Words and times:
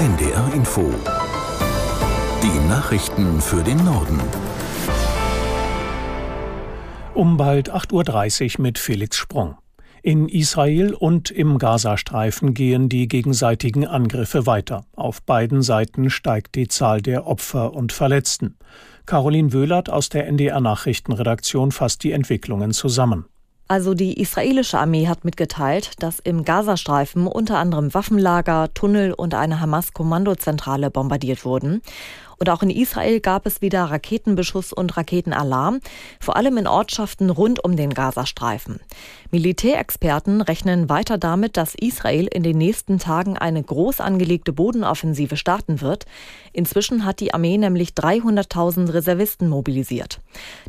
NDR 0.00 0.54
Info. 0.54 0.90
Die 2.42 2.68
Nachrichten 2.70 3.38
für 3.42 3.62
den 3.62 3.84
Norden. 3.84 4.18
Um 7.12 7.36
bald 7.36 7.70
8.30 7.70 8.56
Uhr 8.56 8.62
mit 8.62 8.78
Felix 8.78 9.18
Sprung. 9.18 9.58
In 10.02 10.30
Israel 10.30 10.94
und 10.94 11.30
im 11.30 11.58
Gazastreifen 11.58 12.54
gehen 12.54 12.88
die 12.88 13.08
gegenseitigen 13.08 13.86
Angriffe 13.86 14.46
weiter. 14.46 14.86
Auf 14.96 15.20
beiden 15.20 15.60
Seiten 15.60 16.08
steigt 16.08 16.54
die 16.54 16.68
Zahl 16.68 17.02
der 17.02 17.26
Opfer 17.26 17.74
und 17.74 17.92
Verletzten. 17.92 18.56
Caroline 19.04 19.52
Wöhlert 19.52 19.90
aus 19.90 20.08
der 20.08 20.26
NDR 20.28 20.60
Nachrichtenredaktion 20.60 21.72
fasst 21.72 22.04
die 22.04 22.12
Entwicklungen 22.12 22.72
zusammen. 22.72 23.26
Also 23.70 23.94
die 23.94 24.20
israelische 24.20 24.80
Armee 24.80 25.06
hat 25.06 25.24
mitgeteilt, 25.24 25.92
dass 26.00 26.18
im 26.18 26.44
Gazastreifen 26.44 27.28
unter 27.28 27.58
anderem 27.58 27.94
Waffenlager, 27.94 28.74
Tunnel 28.74 29.12
und 29.12 29.32
eine 29.32 29.60
Hamas-Kommandozentrale 29.60 30.90
bombardiert 30.90 31.44
wurden. 31.44 31.80
Und 32.40 32.48
auch 32.48 32.62
in 32.62 32.70
Israel 32.70 33.20
gab 33.20 33.44
es 33.44 33.60
wieder 33.60 33.84
Raketenbeschuss 33.84 34.72
und 34.72 34.96
Raketenalarm, 34.96 35.80
vor 36.18 36.36
allem 36.36 36.56
in 36.56 36.66
Ortschaften 36.66 37.28
rund 37.28 37.62
um 37.62 37.76
den 37.76 37.92
Gazastreifen. 37.92 38.80
Militärexperten 39.30 40.40
rechnen 40.40 40.88
weiter 40.88 41.18
damit, 41.18 41.58
dass 41.58 41.74
Israel 41.74 42.26
in 42.26 42.42
den 42.42 42.56
nächsten 42.56 42.98
Tagen 42.98 43.36
eine 43.36 43.62
groß 43.62 44.00
angelegte 44.00 44.54
Bodenoffensive 44.54 45.36
starten 45.36 45.82
wird. 45.82 46.06
Inzwischen 46.54 47.04
hat 47.04 47.20
die 47.20 47.34
Armee 47.34 47.58
nämlich 47.58 47.90
300.000 47.90 48.94
Reservisten 48.94 49.50
mobilisiert. 49.50 50.20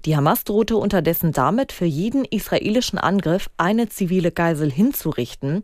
Die 0.04 0.18
Hamas 0.18 0.44
drohte 0.44 0.76
unterdessen 0.76 1.32
damit, 1.32 1.72
für 1.72 1.86
jeden 1.86 2.26
israelischen 2.26 3.00
Angriff 3.00 3.50
eine 3.56 3.88
zivile 3.88 4.32
Geisel 4.32 4.70
hinzurichten. 4.70 5.64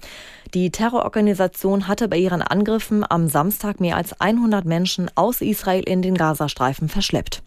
Die 0.54 0.72
Terrororganisation 0.72 1.90
hatte 1.90 2.08
bei 2.08 2.18
ihren 2.18 2.42
Angriffen 2.42 3.04
am 3.08 3.28
Samstag 3.28 3.82
mehr 3.82 3.98
als 3.98 4.20
100 4.22 4.64
Menschen 4.64 5.12
aus 5.16 5.42
Israel 5.42 5.84
in 5.84 5.97
den 6.02 6.16
Gazastreifen 6.16 6.90
verschleppt. 6.90 7.44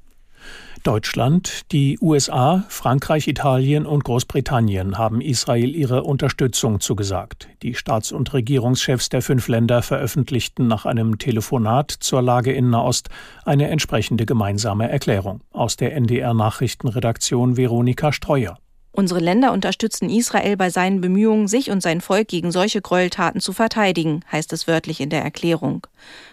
Deutschland, 0.83 1.70
die 1.73 1.98
USA, 2.01 2.65
Frankreich, 2.70 3.29
Italien 3.29 3.84
und 3.84 4.03
Großbritannien 4.05 4.97
haben 4.97 5.20
Israel 5.20 5.77
ihre 5.77 6.05
Unterstützung 6.05 6.81
zugesagt. 6.81 7.48
Die 7.62 7.75
Staats- 7.75 8.12
und 8.12 8.33
Regierungschefs 8.33 9.11
der 9.11 9.20
fünf 9.20 9.48
Länder 9.48 9.83
veröffentlichten 9.83 10.69
nach 10.69 10.87
einem 10.87 11.19
Telefonat 11.19 11.91
zur 11.91 12.23
Lage 12.23 12.53
in 12.53 12.70
Nahost 12.70 13.11
eine 13.45 13.69
entsprechende 13.69 14.25
gemeinsame 14.25 14.89
Erklärung. 14.89 15.42
Aus 15.53 15.77
der 15.77 15.95
NDR 15.95 16.33
Nachrichtenredaktion 16.33 17.59
Veronika 17.59 18.11
Streuer. 18.11 18.57
Unsere 18.92 19.20
Länder 19.20 19.52
unterstützen 19.52 20.10
Israel 20.10 20.56
bei 20.56 20.69
seinen 20.69 21.00
Bemühungen, 21.00 21.46
sich 21.46 21.70
und 21.70 21.80
sein 21.80 22.00
Volk 22.00 22.27
gegen 22.28 22.50
solche 22.50 22.83
Gräueltaten 22.83 23.41
zu 23.41 23.52
verteidigen, 23.52 24.24
heißt 24.33 24.52
es 24.52 24.66
wörtlich 24.66 25.00
in 25.00 25.10
der 25.10 25.22
Erklärung. 25.22 25.86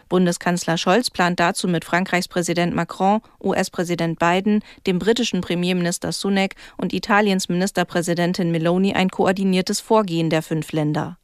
Bundeskanzler 0.10 0.78
Scholz 0.78 1.12
plant 1.12 1.40
dazu 1.40 1.68
mit 1.68 1.86
Frankreichs 1.86 2.28
Präsident 2.28 2.74
Macron, 2.74 3.22
US-Präsident 3.44 4.18
Biden, 4.18 4.64
dem 4.88 4.98
britischen 4.98 5.42
Premierminister 5.42 6.12
Sunak 6.12 6.56
und 6.78 6.94
Italiens 6.94 7.48
Ministerpräsidentin 7.48 8.52
Meloni 8.52 8.94
ein 8.94 9.10
koordiniertes 9.10 9.80
Vorgehen 9.80 10.32
der 10.32 10.42
fünf 10.42 10.72
Länder. 10.72 11.18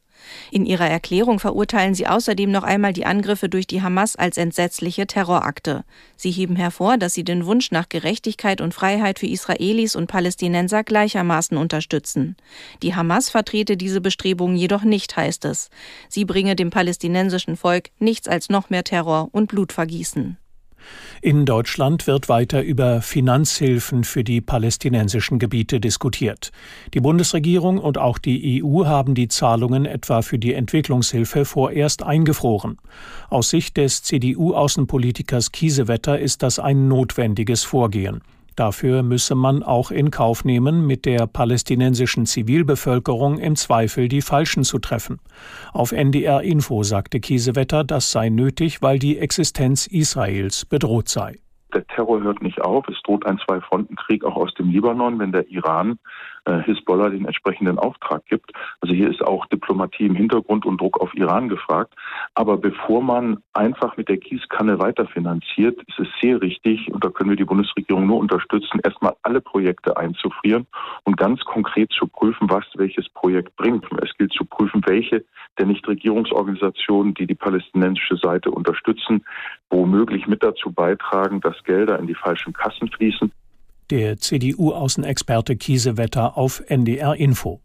In 0.50 0.66
ihrer 0.66 0.88
Erklärung 0.88 1.38
verurteilen 1.38 1.94
sie 1.94 2.06
außerdem 2.06 2.50
noch 2.50 2.62
einmal 2.62 2.92
die 2.92 3.06
Angriffe 3.06 3.48
durch 3.48 3.66
die 3.66 3.82
Hamas 3.82 4.16
als 4.16 4.36
entsetzliche 4.36 5.06
Terrorakte. 5.06 5.84
Sie 6.16 6.30
heben 6.30 6.56
hervor, 6.56 6.96
dass 6.98 7.14
sie 7.14 7.24
den 7.24 7.46
Wunsch 7.46 7.70
nach 7.70 7.88
Gerechtigkeit 7.88 8.60
und 8.60 8.74
Freiheit 8.74 9.18
für 9.18 9.26
Israelis 9.26 9.96
und 9.96 10.06
Palästinenser 10.06 10.84
gleichermaßen 10.84 11.56
unterstützen. 11.56 12.36
Die 12.82 12.94
Hamas 12.94 13.30
vertrete 13.30 13.76
diese 13.76 14.00
Bestrebungen 14.00 14.56
jedoch 14.56 14.82
nicht, 14.82 15.16
heißt 15.16 15.44
es. 15.44 15.70
Sie 16.08 16.24
bringe 16.24 16.56
dem 16.56 16.70
palästinensischen 16.70 17.56
Volk 17.56 17.90
nichts 17.98 18.28
als 18.28 18.48
noch 18.48 18.70
mehr 18.70 18.84
Terror 18.84 19.28
und 19.32 19.48
Blutvergießen. 19.48 20.38
In 21.22 21.46
Deutschland 21.46 22.06
wird 22.06 22.28
weiter 22.28 22.62
über 22.62 23.00
Finanzhilfen 23.00 24.04
für 24.04 24.24
die 24.24 24.40
palästinensischen 24.40 25.38
Gebiete 25.38 25.80
diskutiert. 25.80 26.50
Die 26.92 27.00
Bundesregierung 27.00 27.78
und 27.78 27.98
auch 27.98 28.18
die 28.18 28.62
EU 28.62 28.84
haben 28.86 29.14
die 29.14 29.28
Zahlungen 29.28 29.86
etwa 29.86 30.22
für 30.22 30.38
die 30.38 30.54
Entwicklungshilfe 30.54 31.44
vorerst 31.44 32.02
eingefroren. 32.02 32.78
Aus 33.30 33.50
Sicht 33.50 33.76
des 33.76 34.02
CDU-Außenpolitikers 34.02 35.52
Kiesewetter 35.52 36.18
ist 36.18 36.42
das 36.42 36.58
ein 36.58 36.88
notwendiges 36.88 37.64
Vorgehen. 37.64 38.20
Dafür 38.56 39.02
müsse 39.02 39.34
man 39.34 39.62
auch 39.62 39.90
in 39.90 40.10
Kauf 40.10 40.44
nehmen, 40.44 40.86
mit 40.86 41.04
der 41.04 41.26
palästinensischen 41.26 42.26
Zivilbevölkerung 42.26 43.38
im 43.38 43.56
Zweifel 43.56 44.08
die 44.08 44.22
Falschen 44.22 44.64
zu 44.64 44.78
treffen. 44.78 45.20
Auf 45.72 45.92
NDR 45.92 46.42
Info 46.42 46.82
sagte 46.82 47.20
Kiesewetter, 47.20 47.84
das 47.84 48.12
sei 48.12 48.28
nötig, 48.28 48.82
weil 48.82 48.98
die 48.98 49.18
Existenz 49.18 49.86
Israels 49.86 50.64
bedroht 50.64 51.08
sei. 51.08 51.38
Der 51.74 51.84
Terror 51.88 52.22
hört 52.22 52.40
nicht 52.40 52.60
auf. 52.60 52.86
Es 52.88 53.02
droht 53.02 53.26
ein 53.26 53.38
Zwei-Fronten-Krieg 53.44 54.24
auch 54.24 54.36
aus 54.36 54.54
dem 54.54 54.70
Libanon, 54.70 55.18
wenn 55.18 55.32
der 55.32 55.48
Iran 55.48 55.98
äh, 56.44 56.62
Hisbollah 56.62 57.10
den 57.10 57.24
entsprechenden 57.24 57.78
Auftrag 57.78 58.24
gibt. 58.26 58.52
Also 58.80 58.94
hier 58.94 59.10
ist 59.10 59.22
auch 59.22 59.46
Diplomatie 59.46 60.06
im 60.06 60.14
Hintergrund 60.14 60.66
und 60.66 60.80
Druck 60.80 61.00
auf 61.00 61.14
Iran 61.14 61.48
gefragt. 61.48 61.94
Aber 62.34 62.56
bevor 62.56 63.02
man 63.02 63.38
einfach 63.52 63.96
mit 63.96 64.08
der 64.08 64.18
Gießkanne 64.18 64.78
weiterfinanziert, 64.78 65.80
ist 65.86 65.98
es 65.98 66.08
sehr 66.20 66.40
richtig, 66.40 66.92
und 66.92 67.04
da 67.04 67.10
können 67.10 67.30
wir 67.30 67.36
die 67.36 67.44
Bundesregierung 67.44 68.06
nur 68.06 68.18
unterstützen, 68.18 68.80
erstmal 68.84 69.14
alle 69.22 69.40
Projekte 69.40 69.96
einzufrieren 69.96 70.66
und 71.04 71.16
ganz 71.16 71.40
konkret 71.44 71.90
zu 71.92 72.06
prüfen, 72.06 72.50
was 72.50 72.64
welches 72.74 73.08
Projekt 73.10 73.56
bringt. 73.56 73.86
Es 74.02 74.16
gilt 74.16 74.32
zu 74.32 74.44
prüfen, 74.44 74.82
welche 74.86 75.24
der 75.58 75.66
Nichtregierungsorganisationen, 75.66 77.14
die 77.14 77.26
die 77.26 77.34
palästinensische 77.34 78.16
Seite 78.16 78.50
unterstützen, 78.50 79.24
womöglich 79.70 80.26
mit 80.26 80.42
dazu 80.42 80.72
beitragen, 80.72 81.40
dass 81.40 81.62
Gelder 81.64 81.98
in 81.98 82.06
die 82.06 82.14
falschen 82.14 82.52
Kassen 82.52 82.88
fließen 82.88 83.32
der 83.90 84.18
CDU-Außenexperte 84.18 85.56
Kiesewetter 85.56 86.36
auf 86.36 86.62
NDR 86.68 87.16
Info. 87.16 87.63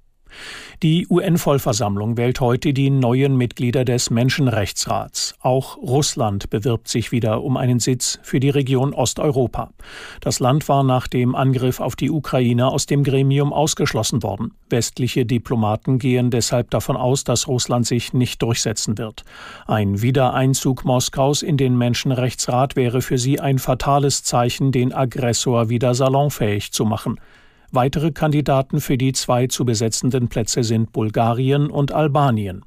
Die 0.81 1.07
UN-Vollversammlung 1.09 2.15
wählt 2.15 2.39
heute 2.39 2.73
die 2.73 2.89
neuen 2.89 3.35
Mitglieder 3.35 3.83
des 3.83 4.09
Menschenrechtsrats. 4.09 5.35
Auch 5.41 5.77
Russland 5.77 6.49
bewirbt 6.49 6.87
sich 6.87 7.11
wieder 7.11 7.43
um 7.43 7.57
einen 7.57 7.79
Sitz 7.79 8.19
für 8.23 8.39
die 8.39 8.49
Region 8.49 8.93
Osteuropa. 8.93 9.71
Das 10.21 10.39
Land 10.39 10.69
war 10.69 10.83
nach 10.83 11.07
dem 11.07 11.35
Angriff 11.35 11.79
auf 11.79 11.95
die 11.95 12.09
Ukraine 12.09 12.67
aus 12.67 12.85
dem 12.85 13.03
Gremium 13.03 13.51
ausgeschlossen 13.51 14.23
worden. 14.23 14.53
Westliche 14.69 15.25
Diplomaten 15.25 15.99
gehen 15.99 16.31
deshalb 16.31 16.69
davon 16.69 16.95
aus, 16.95 17.23
dass 17.23 17.47
Russland 17.47 17.85
sich 17.85 18.13
nicht 18.13 18.41
durchsetzen 18.41 18.97
wird. 18.97 19.23
Ein 19.67 20.01
Wiedereinzug 20.01 20.85
Moskaus 20.85 21.41
in 21.41 21.57
den 21.57 21.77
Menschenrechtsrat 21.77 22.75
wäre 22.75 23.01
für 23.01 23.17
sie 23.17 23.39
ein 23.39 23.59
fatales 23.59 24.23
Zeichen, 24.23 24.71
den 24.71 24.93
Aggressor 24.93 25.69
wieder 25.69 25.93
salonfähig 25.93 26.71
zu 26.71 26.85
machen. 26.85 27.19
Weitere 27.71 28.11
Kandidaten 28.11 28.81
für 28.81 28.97
die 28.97 29.13
zwei 29.13 29.47
zu 29.47 29.63
besetzenden 29.63 30.27
Plätze 30.27 30.63
sind 30.63 30.91
Bulgarien 30.91 31.69
und 31.69 31.91
Albanien. 31.91 32.63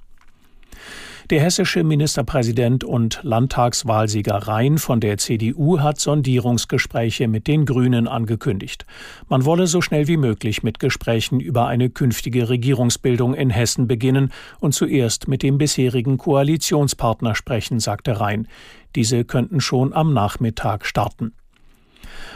Der 1.31 1.41
hessische 1.41 1.83
Ministerpräsident 1.83 2.85
und 2.85 3.21
Landtagswahlsieger 3.23 4.35
Rhein 4.35 4.79
von 4.79 5.01
der 5.01 5.19
CDU 5.19 5.81
hat 5.81 5.99
Sondierungsgespräche 5.99 7.27
mit 7.27 7.47
den 7.47 7.65
Grünen 7.65 8.07
angekündigt. 8.07 8.87
Man 9.29 9.45
wolle 9.45 9.67
so 9.67 9.81
schnell 9.81 10.09
wie 10.09 10.17
möglich 10.17 10.63
mit 10.63 10.79
Gesprächen 10.79 11.41
über 11.41 11.67
eine 11.67 11.91
künftige 11.91 12.49
Regierungsbildung 12.49 13.35
in 13.35 13.51
Hessen 13.51 13.89
beginnen 13.89 14.33
und 14.61 14.75
zuerst 14.75 15.27
mit 15.27 15.43
dem 15.43 15.59
bisherigen 15.59 16.19
Koalitionspartner 16.19 17.35
sprechen, 17.35 17.81
sagte 17.81 18.21
Rhein. 18.21 18.47
Diese 18.95 19.25
könnten 19.25 19.61
schon 19.61 19.93
am 19.93 20.13
Nachmittag 20.13 20.85
starten. 20.85 21.33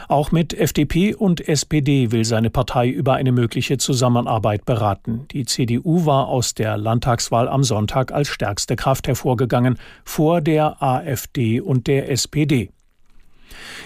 Auch 0.07 0.31
mit 0.31 0.53
FDP 0.53 1.13
und 1.15 1.47
SPD 1.47 2.11
will 2.11 2.25
seine 2.25 2.49
Partei 2.49 2.87
über 2.89 3.15
eine 3.15 3.31
mögliche 3.31 3.77
Zusammenarbeit 3.77 4.65
beraten. 4.65 5.25
Die 5.31 5.45
CDU 5.45 6.05
war 6.05 6.27
aus 6.27 6.53
der 6.53 6.77
Landtagswahl 6.77 7.47
am 7.47 7.63
Sonntag 7.63 8.11
als 8.11 8.29
stärkste 8.29 8.75
Kraft 8.75 9.07
hervorgegangen, 9.07 9.77
vor 10.03 10.41
der 10.41 10.81
AfD 10.81 11.59
und 11.61 11.87
der 11.87 12.09
SPD. 12.09 12.69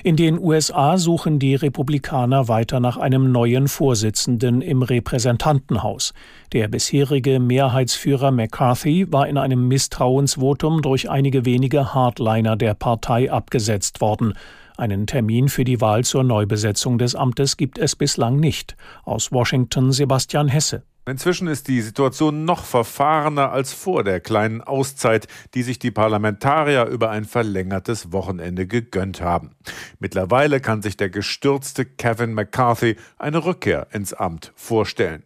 In 0.03 0.15
den 0.15 0.39
USA 0.39 0.97
suchen 0.97 1.37
die 1.39 1.55
Republikaner 1.55 2.47
weiter 2.47 2.79
nach 2.79 2.97
einem 2.97 3.31
neuen 3.31 3.67
Vorsitzenden 3.67 4.61
im 4.61 4.81
Repräsentantenhaus. 4.81 6.13
Der 6.53 6.67
bisherige 6.67 7.39
Mehrheitsführer 7.39 8.31
McCarthy 8.31 9.11
war 9.11 9.27
in 9.27 9.37
einem 9.37 9.67
Misstrauensvotum 9.67 10.81
durch 10.81 11.09
einige 11.09 11.45
wenige 11.45 11.93
Hardliner 11.93 12.55
der 12.55 12.73
Partei 12.73 13.31
abgesetzt 13.31 14.01
worden. 14.01 14.33
Einen 14.81 15.05
Termin 15.05 15.47
für 15.47 15.63
die 15.63 15.79
Wahl 15.79 16.03
zur 16.03 16.23
Neubesetzung 16.23 16.97
des 16.97 17.13
Amtes 17.13 17.55
gibt 17.55 17.77
es 17.77 17.95
bislang 17.95 18.37
nicht. 18.37 18.75
Aus 19.03 19.31
Washington 19.31 19.91
Sebastian 19.91 20.47
Hesse. 20.47 20.81
Inzwischen 21.05 21.47
ist 21.47 21.67
die 21.67 21.81
Situation 21.81 22.45
noch 22.45 22.65
verfahrener 22.65 23.51
als 23.51 23.73
vor 23.73 24.03
der 24.03 24.19
kleinen 24.19 24.59
Auszeit, 24.61 25.27
die 25.53 25.61
sich 25.61 25.77
die 25.77 25.91
Parlamentarier 25.91 26.85
über 26.85 27.11
ein 27.11 27.25
verlängertes 27.25 28.11
Wochenende 28.11 28.65
gegönnt 28.65 29.21
haben. 29.21 29.51
Mittlerweile 29.99 30.59
kann 30.59 30.81
sich 30.81 30.97
der 30.97 31.11
gestürzte 31.11 31.85
Kevin 31.85 32.33
McCarthy 32.33 32.95
eine 33.19 33.45
Rückkehr 33.45 33.85
ins 33.91 34.13
Amt 34.13 34.51
vorstellen. 34.55 35.21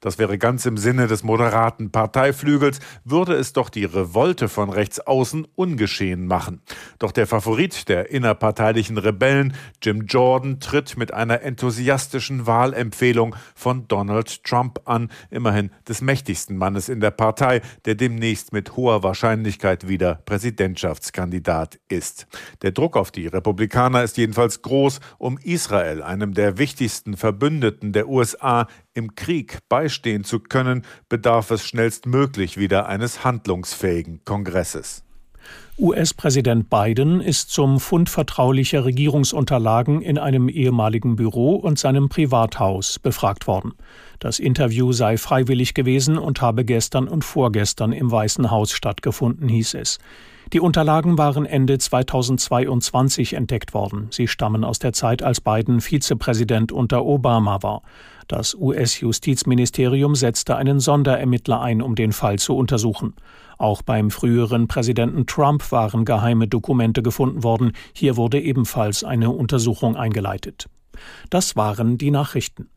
Das 0.00 0.18
wäre 0.18 0.38
ganz 0.38 0.66
im 0.66 0.76
Sinne 0.76 1.06
des 1.06 1.22
moderaten 1.22 1.90
Parteiflügels, 1.90 2.80
würde 3.04 3.34
es 3.34 3.52
doch 3.52 3.68
die 3.68 3.84
Revolte 3.84 4.48
von 4.48 4.70
rechts 4.70 5.00
außen 5.00 5.46
ungeschehen 5.54 6.26
machen. 6.26 6.60
Doch 6.98 7.12
der 7.12 7.26
Favorit 7.26 7.88
der 7.88 8.10
innerparteilichen 8.10 8.98
Rebellen, 8.98 9.54
Jim 9.82 10.06
Jordan, 10.06 10.60
tritt 10.60 10.96
mit 10.96 11.12
einer 11.12 11.42
enthusiastischen 11.42 12.46
Wahlempfehlung 12.46 13.36
von 13.54 13.88
Donald 13.88 14.44
Trump 14.44 14.80
an, 14.84 15.10
immerhin 15.30 15.70
des 15.88 16.00
mächtigsten 16.00 16.56
Mannes 16.56 16.88
in 16.88 17.00
der 17.00 17.10
Partei, 17.10 17.60
der 17.84 17.94
demnächst 17.94 18.52
mit 18.52 18.76
hoher 18.76 19.02
Wahrscheinlichkeit 19.02 19.88
wieder 19.88 20.16
Präsidentschaftskandidat 20.26 21.78
ist. 21.88 22.26
Der 22.62 22.72
Druck 22.72 22.96
auf 22.96 23.10
die 23.10 23.26
Republikaner 23.26 24.02
ist 24.02 24.16
jedenfalls 24.16 24.62
groß, 24.62 25.00
um 25.18 25.38
Israel, 25.38 26.02
einem 26.02 26.34
der 26.34 26.58
wichtigsten 26.58 27.16
Verbündeten 27.16 27.92
der 27.92 28.08
USA, 28.08 28.66
im 28.94 29.14
Krieg 29.14 29.58
beistehen 29.68 30.24
zu 30.24 30.40
können, 30.40 30.82
bedarf 31.08 31.50
es 31.50 31.66
schnellstmöglich 31.66 32.56
wieder 32.56 32.88
eines 32.88 33.24
handlungsfähigen 33.24 34.24
Kongresses. 34.24 35.04
US-Präsident 35.76 36.70
Biden 36.70 37.20
ist 37.20 37.50
zum 37.50 37.80
Fund 37.80 38.08
vertraulicher 38.08 38.84
Regierungsunterlagen 38.84 40.02
in 40.02 40.18
einem 40.18 40.48
ehemaligen 40.48 41.16
Büro 41.16 41.56
und 41.56 41.80
seinem 41.80 42.08
Privathaus 42.08 43.00
befragt 43.00 43.48
worden. 43.48 43.72
Das 44.20 44.38
Interview 44.38 44.92
sei 44.92 45.18
freiwillig 45.18 45.74
gewesen 45.74 46.16
und 46.16 46.40
habe 46.40 46.64
gestern 46.64 47.08
und 47.08 47.24
vorgestern 47.24 47.92
im 47.92 48.10
Weißen 48.10 48.52
Haus 48.52 48.70
stattgefunden, 48.70 49.48
hieß 49.48 49.74
es. 49.74 49.98
Die 50.54 50.60
Unterlagen 50.60 51.18
waren 51.18 51.46
Ende 51.46 51.78
2022 51.78 53.32
entdeckt 53.32 53.74
worden. 53.74 54.06
Sie 54.12 54.28
stammen 54.28 54.62
aus 54.62 54.78
der 54.78 54.92
Zeit, 54.92 55.20
als 55.20 55.40
Biden 55.40 55.80
Vizepräsident 55.80 56.70
unter 56.70 57.04
Obama 57.04 57.64
war. 57.64 57.82
Das 58.28 58.54
US-Justizministerium 58.54 60.14
setzte 60.14 60.54
einen 60.54 60.78
Sonderermittler 60.78 61.60
ein, 61.60 61.82
um 61.82 61.96
den 61.96 62.12
Fall 62.12 62.38
zu 62.38 62.56
untersuchen. 62.56 63.14
Auch 63.58 63.82
beim 63.82 64.12
früheren 64.12 64.68
Präsidenten 64.68 65.26
Trump 65.26 65.72
waren 65.72 66.04
geheime 66.04 66.46
Dokumente 66.46 67.02
gefunden 67.02 67.42
worden. 67.42 67.72
Hier 67.92 68.16
wurde 68.16 68.40
ebenfalls 68.40 69.02
eine 69.02 69.30
Untersuchung 69.30 69.96
eingeleitet. 69.96 70.66
Das 71.30 71.56
waren 71.56 71.98
die 71.98 72.12
Nachrichten. 72.12 72.68